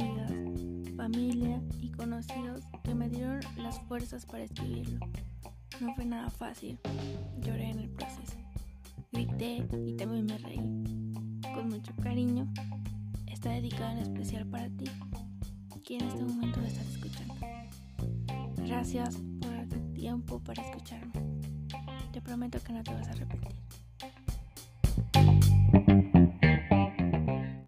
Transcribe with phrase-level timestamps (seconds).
[0.00, 0.32] amigas,
[0.96, 4.98] familia y conocidos que me dieron las fuerzas para escribirlo.
[5.80, 6.78] No fue nada fácil,
[7.40, 8.36] lloré en el proceso,
[9.12, 10.60] grité y también me reí.
[11.54, 12.46] Con mucho cariño,
[13.26, 14.84] está dedicado en especial para ti,
[15.84, 17.34] que en este momento lo estás escuchando.
[18.56, 21.12] Gracias por darte tiempo para escucharme.
[22.12, 23.56] Te prometo que no te vas a arrepentir.